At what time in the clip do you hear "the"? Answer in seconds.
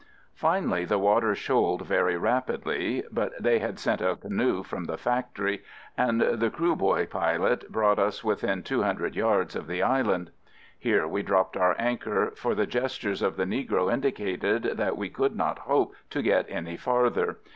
0.83-0.97, 4.85-4.97, 6.21-6.49, 9.67-9.83, 12.55-12.65, 13.37-13.45